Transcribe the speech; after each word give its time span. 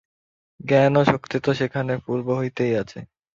জ্ঞান 0.59 0.93
ও 0.97 1.03
শক্তি 1.05 1.37
তো 1.45 1.51
সেখানে 1.53 1.93
পূর্ব 2.05 2.27
হইতেই 2.37 2.73
আছে। 2.81 2.99